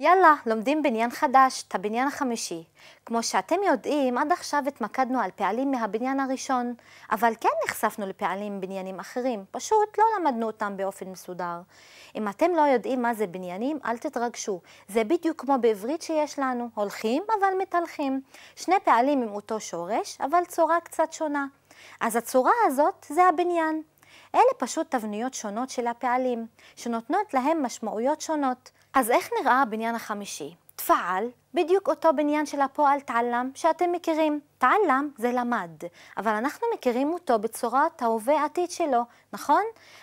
[0.00, 2.64] יאללה, לומדים בניין חדש, את הבניין החמישי.
[3.06, 6.74] כמו שאתם יודעים, עד עכשיו התמקדנו על פעלים מהבניין הראשון,
[7.10, 11.60] אבל כן נחשפנו לפעלים בניינים אחרים, פשוט לא למדנו אותם באופן מסודר.
[12.16, 14.60] אם אתם לא יודעים מה זה בניינים, אל תתרגשו.
[14.88, 18.20] זה בדיוק כמו בעברית שיש לנו, הולכים אבל מתהלכים.
[18.56, 21.46] שני פעלים עם אותו שורש, אבל צורה קצת שונה.
[22.00, 23.82] אז הצורה הזאת זה הבניין.
[24.34, 26.46] אלה פשוט תבניות שונות של הפעלים,
[26.76, 28.70] שנותנות להם משמעויות שונות.
[28.94, 30.54] אז איך נראה הבניין החמישי?
[30.76, 34.40] תפעל, בדיוק אותו בניין של הפועל תעלם שאתם מכירים.
[34.58, 35.70] תעלם זה למד,
[36.16, 39.62] אבל אנחנו מכירים אותו בצורת ההווה עתיד שלו, נכון?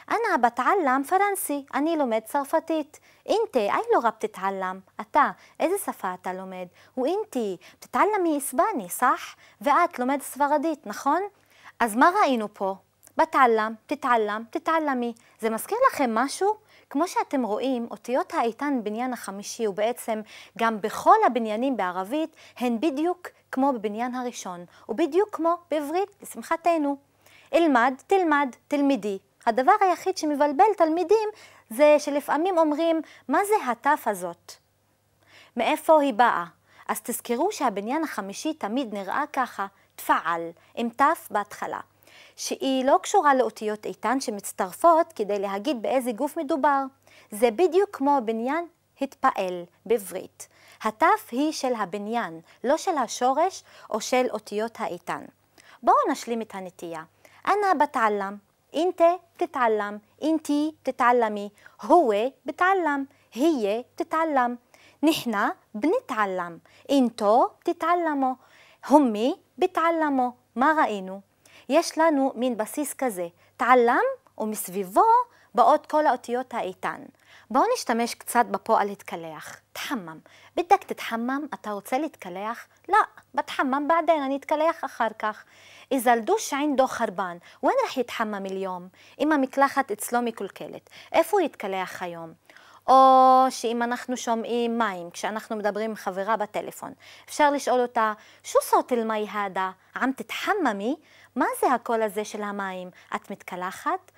[0.10, 3.00] אנא בתעלם פרנסי, אני לומד צרפתית.
[3.26, 4.80] אינטה, אי לא רב תתעלם.
[5.02, 6.68] אתה, איזה שפה אתה לומד?
[6.94, 9.36] הוא אינטי, תתעלמי איסבני, סח?
[9.62, 11.22] ואת לומד ספרדית, נכון?
[11.80, 12.76] אז מה ראינו פה?
[13.18, 15.14] בתעלם, תתעלם, תתעלמי.
[15.40, 16.56] זה מזכיר לכם משהו?
[16.90, 20.22] כמו שאתם רואים, אותיות האיתן בניין החמישי ובעצם
[20.58, 26.98] גם בכל הבניינים בערבית הן בדיוק כמו בבניין הראשון, ובדיוק כמו בעברית, לשמחתנו.
[27.54, 29.18] אלמד, תלמד, תלמידי.
[29.46, 31.30] הדבר היחיד שמבלבל תלמידים
[31.70, 34.52] זה שלפעמים אומרים, מה זה התף הזאת?
[35.58, 36.46] מאיפה היא באה?
[36.88, 41.80] אז תזכרו שהבניין החמישי תמיד נראה ככה, תפעל, עם תף בהתחלה.
[42.42, 46.84] שהיא לא קשורה לאותיות איתן שמצטרפות כדי להגיד באיזה גוף מדובר.
[47.32, 48.68] זה בדיוק כמו בניין
[49.02, 50.48] התפעל בעברית.
[50.84, 55.22] התף היא של הבניין, לא של השורש או של אותיות האיתן.
[55.84, 57.04] בואו נשלים את הנטייה.
[57.48, 58.38] אנא בתעלם,
[58.74, 61.50] אינטה תתעלם, אינטי תתעלמי,
[61.82, 62.14] הוא
[62.46, 63.04] בתעלם,
[63.34, 64.56] هي תתעלם,
[65.04, 66.58] נחנה בנתעלם,
[66.90, 68.34] אינטו תתעלמו,
[68.88, 70.32] הומי בתעלמו.
[70.56, 71.31] מה ראינו?
[71.71, 74.03] יש לנו מין בסיס כזה, תעלם
[74.39, 75.05] ומסביבו
[75.55, 77.03] באות כל האותיות האיתן.
[77.51, 79.61] בואו נשתמש קצת בפועל להתקלח.
[79.73, 80.19] תחמם.
[80.57, 82.67] בדק תתחמם, אתה רוצה להתקלח?
[82.89, 82.99] לא,
[83.35, 85.45] בתחמם בעדין, אני אתקלח אחר כך.
[85.93, 88.89] إذا الدوش عنده חרבן, وين רח יתחמם אליום?
[89.21, 92.33] אם המקלחת אצלו מקולקלת, איפה הוא יתקלח היום?
[92.92, 96.94] או שאם אנחנו שומעים מים, כשאנחנו מדברים עם חברה בטלפון,
[97.26, 98.14] אפשר לשאול אותה,
[98.44, 99.72] שו סוט אל-מי הדה?
[99.96, 100.96] עם תתחממי?
[101.36, 102.90] מה זה הקול הזה של המים?
[103.16, 104.12] את מתקלחת?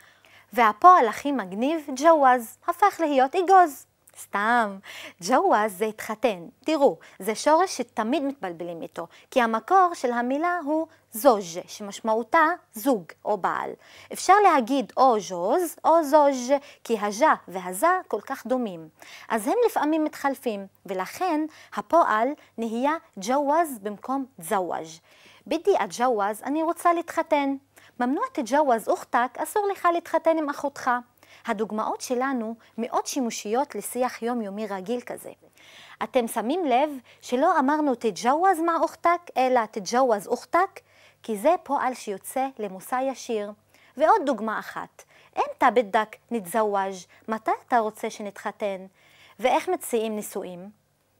[0.53, 3.85] והפועל הכי מגניב, ג'ווז, הפך להיות אגוז.
[4.22, 4.78] סתם,
[5.22, 6.47] ג'ווז זה התחתן.
[6.66, 13.38] תראו, זה שורש שתמיד מתבלבלים איתו, כי המקור של המילה הוא זוז', שמשמעותה זוג או
[13.38, 13.69] בעל.
[14.13, 16.51] אפשר להגיד או ז'וז או זוז',
[16.84, 18.90] כי הז'ה והזה כל כך דומים.
[19.29, 25.00] אז הם לפעמים מתחלפים, ולכן הפועל נהיה ג'ווז במקום זוואז'.
[25.47, 27.56] בדי אג'ווז, אני רוצה להתחתן.
[28.00, 30.91] ממנוע תג'ווז אוכתק, אסור לך להתחתן עם אחותך.
[31.45, 35.31] הדוגמאות שלנו מאוד שימושיות לשיח יומיומי רגיל כזה.
[36.03, 36.89] אתם שמים לב
[37.21, 40.79] שלא אמרנו תג'ווז מה אוכתק, אלא תג'ווז אוכתק,
[41.23, 43.51] כי זה פועל שיוצא למושא ישיר.
[43.97, 45.03] ועוד דוגמה אחת,
[45.38, 48.85] אמתא בדק נתזוואז', מתי אתה רוצה שנתחתן?
[49.39, 50.69] ואיך מציעים נישואים?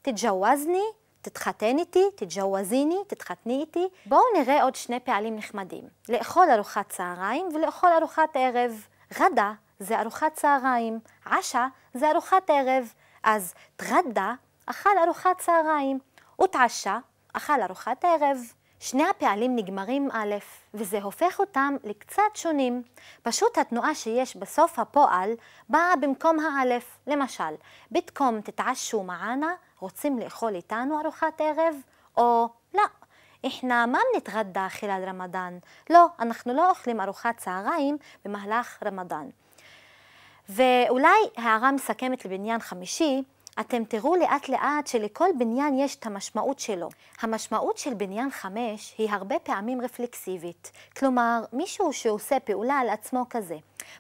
[0.02, 0.84] תג'ווזני
[1.24, 3.88] תתחתן איתי, תתג'ווזיני, תתחתני איתי.
[4.06, 5.84] בואו נראה עוד שני פעלים נחמדים.
[6.10, 8.88] לאכול ארוחת צהריים ולאכול ארוחת ערב.
[9.14, 12.93] גדה זה ארוחת צהריים, עשה זה ארוחת ערב.
[13.23, 14.35] אז תגדה
[14.67, 15.99] אכל ארוחת צהריים,
[16.43, 16.99] ותעשה
[17.33, 18.39] אכל ארוחת ערב.
[18.81, 20.35] שני הפעלים נגמרים א',
[20.75, 22.83] וזה הופך אותם לקצת שונים.
[23.23, 25.31] פשוט התנועה שיש בסוף הפועל
[25.69, 26.99] באה במקום האלף.
[27.07, 27.55] למשל,
[27.93, 31.75] בתקום תתעשו מענה, רוצים לאכול איתנו ארוחת ערב?
[32.17, 32.85] או לא,
[33.47, 35.59] إحنا ما بنتغدى خلال רמדאן.
[35.91, 39.29] לא, אנחנו לא אוכלים ארוחת צהריים במהלך רמדאן.
[40.50, 43.24] ואולי הערה מסכמת לבניין חמישי,
[43.60, 46.90] אתם תראו לאט לאט שלכל בניין יש את המשמעות שלו.
[47.22, 50.72] המשמעות של בניין חמש היא הרבה פעמים רפלקסיבית.
[50.98, 53.58] כלומר, מישהו שעושה פעולה על עצמו כזה.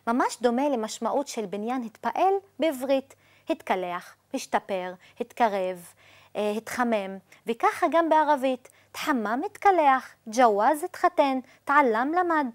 [0.07, 3.15] ממש דומה למשמעות של בניין התפעל בעברית.
[3.49, 5.93] התקלח, השתפר, התקרב,
[6.35, 7.17] אה, התחמם,
[7.47, 8.69] וככה גם בערבית.
[8.91, 12.47] תחמם, התקלח, ג'ווז, התחתן, תעלם, למד.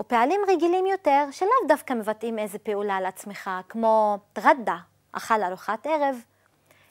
[0.00, 4.76] ופעלים רגילים יותר, שלאו דווקא מבטאים איזה פעולה על עצמך, כמו תגדה,
[5.12, 6.16] אכל ארוחת ערב.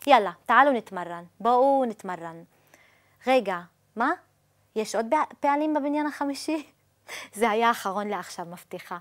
[0.07, 2.43] יאללה, תעלו נתמרן, בואו נתמרן.
[3.27, 3.59] רגע,
[3.95, 4.11] מה?
[4.75, 5.05] יש עוד
[5.39, 6.67] פעלים בבניין החמישי?
[7.33, 8.97] זה היה האחרון לעכשיו, מבטיחה.